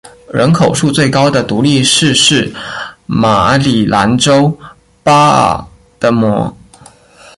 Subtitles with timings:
[0.33, 2.51] 人口数最高的独立市是
[3.05, 4.57] 马里兰州
[5.03, 5.63] 巴尔
[5.99, 6.57] 的摩。